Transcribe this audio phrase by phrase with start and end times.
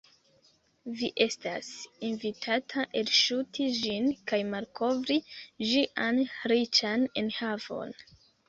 [1.01, 1.67] Vi estas
[2.07, 5.21] invitata elŝuti ĝin kaj malkovri
[5.73, 7.95] ĝian riĉan enhavon.